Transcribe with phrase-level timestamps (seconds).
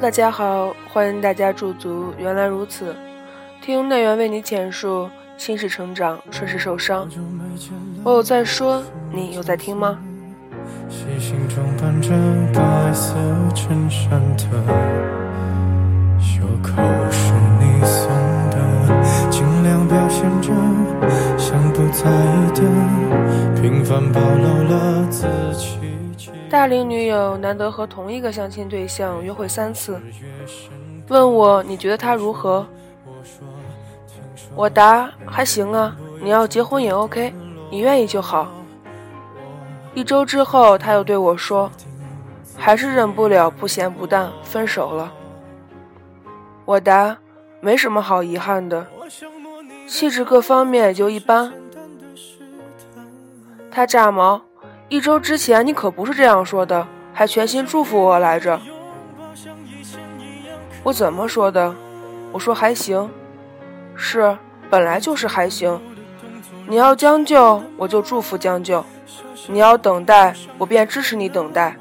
[0.00, 2.14] 大家好，欢迎大家驻足。
[2.16, 2.94] 原来如此，
[3.60, 7.08] 听内源为你浅述心事成长，顺势受伤。
[8.04, 8.80] 我有在说，
[9.10, 9.98] 你有在听吗？
[10.88, 12.10] 细心装扮着
[12.54, 13.16] 白色
[13.56, 14.44] 衬衫的
[16.20, 18.08] 袖口是你送
[18.50, 20.52] 的，尽量表现着
[21.36, 23.07] 像不在意的。
[26.50, 29.98] 大龄女友难得和同一个相亲对象约会三次，
[31.08, 32.66] 问我你觉得他如何？
[34.54, 37.32] 我答还行啊，你要结婚也 OK，
[37.70, 38.48] 你愿意就好。
[39.94, 41.70] 一周之后，他又对我说，
[42.56, 45.10] 还是忍不了不咸不淡，分手了。
[46.66, 47.16] 我答
[47.60, 48.86] 没什么好遗憾的，
[49.86, 51.50] 气质各方面也就一般。
[53.70, 54.40] 他炸毛。
[54.88, 58.58] 一周之前你可不是这样说的，还全心祝福我来着。
[60.82, 61.74] 我怎么说的？
[62.32, 63.10] 我说还行，
[63.94, 64.36] 是，
[64.70, 65.80] 本来就是还行。
[66.66, 68.82] 你要将就，我就祝福将就；
[69.46, 71.76] 你要等待，我便支持你等待。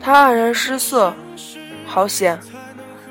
[0.00, 1.12] 他黯然失色，
[1.86, 2.38] 好险，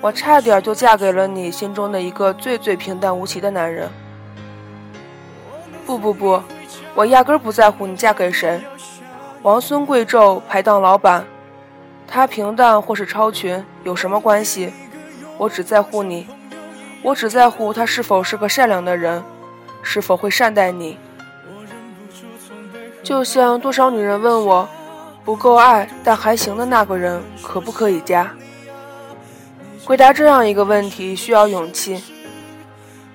[0.02, 3.90] 我差点就嫁给了你心中的一个最最平淡无奇的男人。
[5.88, 6.40] 不不不。
[6.94, 8.62] 我压根不在乎你嫁给谁，
[9.42, 11.26] 王孙贵胄，排档老板，
[12.06, 14.74] 他平淡或是超群有什么关系？
[15.38, 16.28] 我只在乎你，
[17.04, 19.24] 我只在乎他是否是个善良的人，
[19.82, 20.98] 是否会善待你。
[23.02, 24.68] 就像多少女人问我，
[25.24, 28.30] 不够爱但还行的那个人可不可以嫁？
[29.86, 32.04] 回答这样一个问题需要勇气，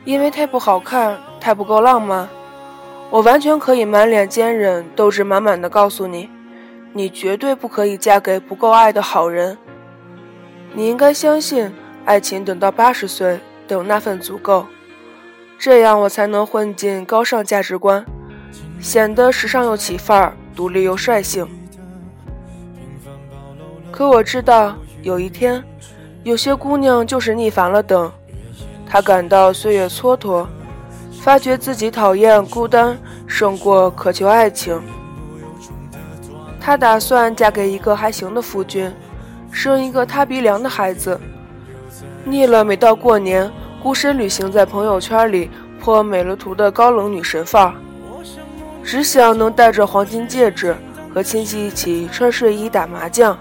[0.04, 2.28] 因为太不好看，太不够浪漫。
[3.12, 6.30] 我完全可以满脸坚忍、斗志满满的告诉你，
[6.94, 9.58] 你绝对不可以嫁给不够爱的好人。
[10.72, 11.70] 你应该相信
[12.06, 14.64] 爱情，等到八十岁，等那份足够，
[15.58, 18.02] 这样我才能混进高尚价值观，
[18.80, 21.46] 显得时尚又起范儿，独立又率性。
[23.90, 25.62] 可我知道，有一天，
[26.22, 28.10] 有些姑娘就是腻烦了等，
[28.88, 30.46] 她感到岁月蹉跎。
[31.22, 34.82] 发觉自己讨厌孤单胜过渴求爱情，
[36.60, 38.92] 她打算嫁给一个还行的夫君，
[39.52, 41.18] 生一个塌鼻梁的孩子。
[42.24, 43.48] 腻了每到过年
[43.80, 45.48] 孤身旅行在朋友圈里
[45.80, 47.74] 泼美了图的高冷女神范儿，
[48.82, 50.76] 只想能戴着黄金戒指
[51.14, 53.38] 和亲戚一起穿睡衣打麻将，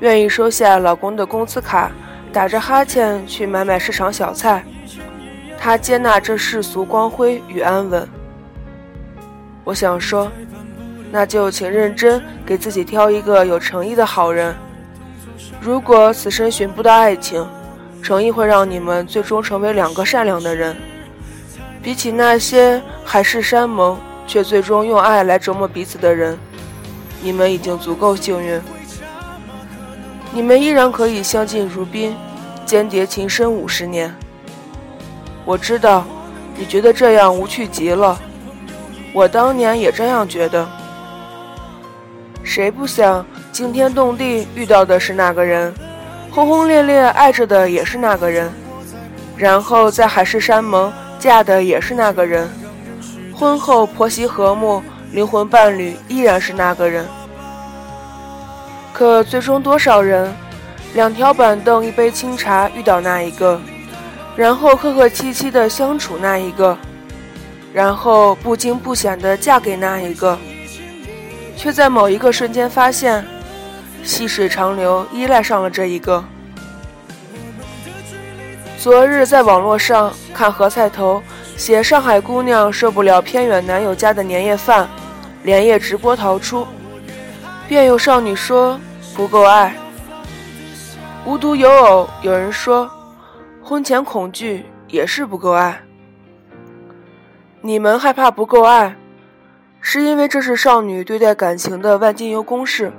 [0.00, 1.92] 愿意收下老公的工资卡，
[2.32, 4.64] 打着哈欠去买买市场小菜。
[5.64, 8.08] 他接纳这世俗光辉与安稳。
[9.62, 10.28] 我想说，
[11.12, 14.52] 那就请认真给自己挑一个有诚意的好人。
[15.60, 17.46] 如果此生寻不到爱情，
[18.02, 20.76] 诚意会让你们最终成为两个善良的人。
[21.80, 23.96] 比起那些海誓山盟
[24.26, 26.36] 却最终用爱来折磨彼此的人，
[27.22, 28.60] 你们已经足够幸运。
[30.32, 32.16] 你们依然可以相敬如宾，
[32.66, 34.12] 间谍情深五十年。
[35.44, 36.04] 我知道，
[36.56, 38.18] 你觉得这样无趣极了。
[39.12, 40.66] 我当年也这样觉得。
[42.44, 45.74] 谁不想惊天动地遇到的是那个人，
[46.30, 48.50] 轰轰烈烈爱着的也是那个人，
[49.36, 52.50] 然后在海誓山盟嫁的也是那个人，
[53.34, 54.82] 婚后婆媳和睦，
[55.12, 57.06] 灵魂伴侣依然是那个人。
[58.92, 60.32] 可最终多少人，
[60.94, 63.60] 两条板凳一杯清茶遇到那一个？
[64.34, 66.76] 然后客客气气的相处那一个，
[67.72, 70.38] 然后不惊不险的嫁给那一个，
[71.56, 73.24] 却在某一个瞬间发现，
[74.02, 76.24] 细水长流依赖上了这一个。
[78.78, 81.22] 昨日在网络上看何菜头
[81.56, 84.88] 写上海姑娘受不了偏远男友家的年夜饭，
[85.42, 86.66] 连夜直播逃出，
[87.68, 88.80] 便有少女说
[89.14, 89.76] 不够爱。
[91.24, 92.90] 无独有偶，有人说。
[93.72, 95.80] 婚前恐惧也是不够爱。
[97.62, 98.94] 你们害怕不够爱，
[99.80, 102.92] 是因为这是少女对待感情的万金油公式。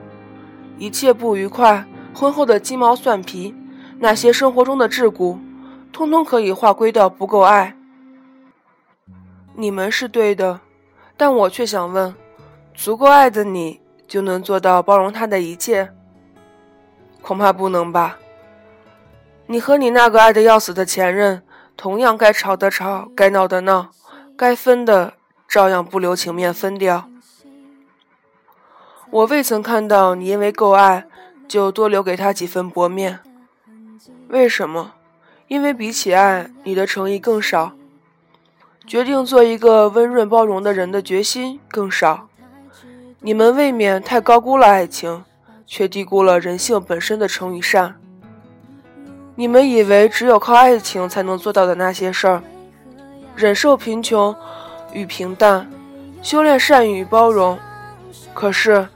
[0.80, 1.86] 一切不愉快，
[2.16, 3.54] 婚后的鸡毛蒜皮，
[4.00, 5.38] 那些生活中的桎梏，
[5.92, 7.76] 通通可以划归到不够爱。
[9.54, 10.60] 你们是对的，
[11.16, 12.16] 但我却想问：
[12.74, 15.92] 足够爱的你，就能做到包容他的一切？
[17.22, 18.18] 恐怕不能吧。
[19.54, 21.44] 你和你那个爱得要死的前任，
[21.78, 23.92] 同样该吵的吵，该闹的闹，
[24.36, 25.14] 该分的
[25.48, 27.08] 照样不留情面分掉。
[29.12, 31.06] 我未曾看到你因为够爱，
[31.48, 33.20] 就多留给他几分薄面。
[34.30, 34.94] 为什么？
[35.48, 37.74] 因为比起爱，你的诚意更少。
[38.88, 42.28] 决定做一个温润包容的人的决心更少。
[43.20, 45.24] 你们未免太高估了爱情，
[45.68, 48.00] 却低估了人性本身的诚与善。
[49.36, 52.44] 你们以为只有靠爱情才能做到的那些事儿，
[53.36, 54.36] 忍受贫穷
[54.94, 55.68] 与平淡，
[56.22, 57.58] 修炼善与包容。
[58.32, 58.88] 可是，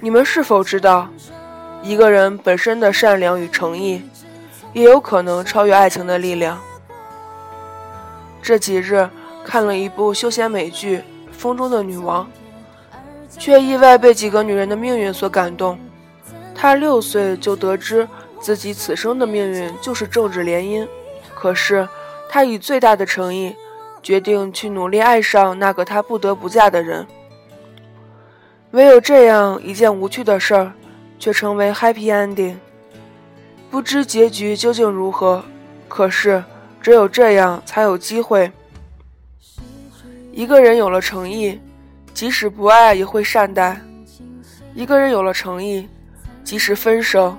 [0.00, 1.08] 你们是否知道，
[1.82, 4.02] 一个人本身的善良与诚意，
[4.74, 6.58] 也有可能超越爱情的力量？
[8.42, 9.08] 这几日
[9.42, 10.98] 看了一部休闲美剧
[11.32, 12.24] 《风中的女王》，
[13.38, 15.78] 却意外被几个女人的命运所感动。
[16.54, 18.06] 她六岁就得知。
[18.40, 20.86] 自己此生的命运就是政治联姻，
[21.34, 21.88] 可是
[22.30, 23.54] 她以最大的诚意，
[24.02, 27.06] 决定去努力爱上那个她不得不嫁的人。
[28.72, 30.72] 唯有这样一件无趣的事儿，
[31.18, 32.56] 却成为 happy ending。
[33.70, 35.44] 不知结局究竟如何，
[35.88, 36.42] 可是
[36.80, 38.50] 只有这样才有机会。
[40.32, 41.60] 一个人有了诚意，
[42.14, 43.76] 即使不爱也会善待；
[44.74, 45.88] 一个人有了诚意，
[46.44, 47.36] 即使分手。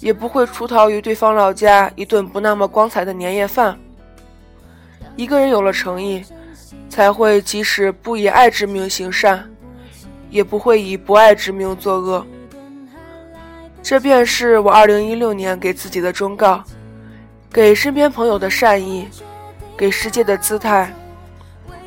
[0.00, 3.78] 也不会出逃于对方老家一顿不那么光彩的年夜饭。
[5.16, 6.24] 一个人有了诚意，
[6.88, 9.44] 才会即使不以爱之名行善，
[10.30, 12.24] 也不会以不爱之名作恶。
[13.82, 16.62] 这便是我二零一六年给自己的忠告，
[17.52, 19.08] 给身边朋友的善意，
[19.76, 20.92] 给世界的姿态，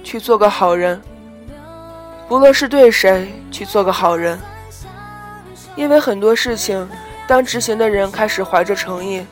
[0.04, 1.02] 去做个好人。
[2.28, 4.38] 不论是对谁，去做个好人。
[5.78, 6.86] 因为很多事情。
[7.28, 9.26] 当执行的人开始怀着诚意，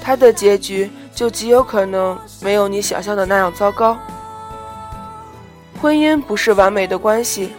[0.00, 3.98] 他的结局就极有可能没有你想象的那样糟糕。
[5.80, 7.52] 婚姻不是完美的关系，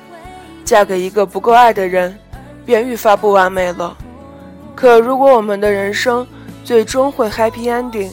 [0.64, 2.18] 嫁给一个不够爱的人，
[2.66, 3.98] 便愈发不完美了。
[4.74, 6.26] 可如果我们的人生
[6.64, 8.12] 最终会 happy ending，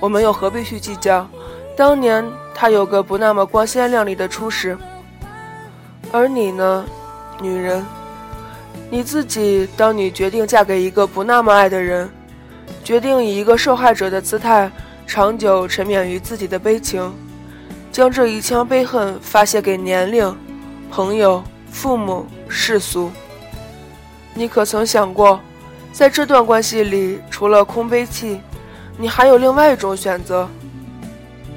[0.00, 1.26] 我们又何必去计较
[1.76, 4.76] 当年他有个不那么光鲜亮丽的初始？
[6.10, 6.84] 而你呢，
[7.40, 7.84] 女人？
[8.88, 12.08] 你自己，当你决定嫁给一个不那么爱的人，
[12.84, 14.70] 决定以一个受害者的姿态
[15.06, 17.12] 长久沉湎于自己的悲情，
[17.90, 20.34] 将这一腔悲恨发泄给年龄、
[20.88, 23.10] 朋友、父母、世俗，
[24.34, 25.40] 你可曾想过，
[25.92, 28.40] 在这段关系里，除了空悲泣，
[28.96, 30.48] 你还有另外一种选择，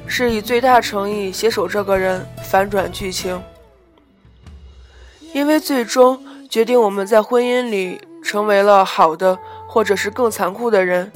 [0.07, 3.39] 是以最大诚意携手这个人，反转剧情，
[5.31, 6.19] 因为最终。
[6.49, 9.37] 决定我们在婚姻里成为了好的，
[9.67, 11.11] 或者是更残酷的人，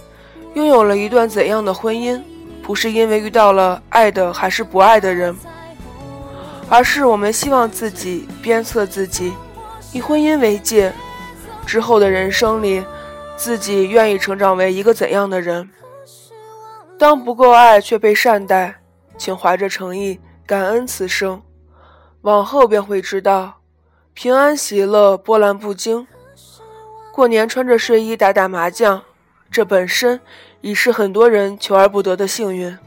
[0.53, 2.21] 拥有了一段怎样的婚姻，
[2.61, 5.35] 不是因为遇到了爱的还是不爱的人，
[6.69, 9.33] 而是我们希望自己鞭策自己，
[9.91, 10.93] 以婚姻为戒，
[11.65, 12.85] 之后的人生里，
[13.35, 15.67] 自己愿意成长为一个怎样的人。
[16.99, 18.75] 当不够爱却被善待，
[19.17, 21.41] 请怀着诚意感恩此生，
[22.21, 23.62] 往后便会知道。
[24.13, 26.07] 平安喜乐，波澜不惊。
[27.11, 29.03] 过年穿着睡衣打打麻将，
[29.49, 30.21] 这本身
[30.61, 32.77] 已是很多人求而不得的幸运。